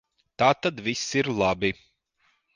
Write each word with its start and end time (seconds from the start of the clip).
Tātad 0.41 0.81
viss 0.87 1.03
ir 1.21 1.31
labi. 1.43 1.73